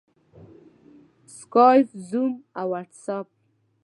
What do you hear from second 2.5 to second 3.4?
او واټساپ